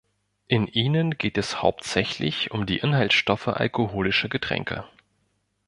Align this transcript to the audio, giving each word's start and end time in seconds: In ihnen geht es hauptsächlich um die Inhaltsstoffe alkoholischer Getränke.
In 0.47 0.65
ihnen 0.65 1.11
geht 1.19 1.37
es 1.37 1.61
hauptsächlich 1.61 2.49
um 2.49 2.65
die 2.65 2.79
Inhaltsstoffe 2.79 3.47
alkoholischer 3.49 4.29
Getränke. 4.29 4.83